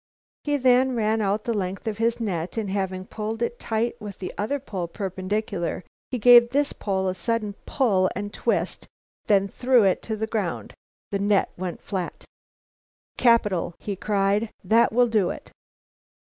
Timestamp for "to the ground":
10.01-10.73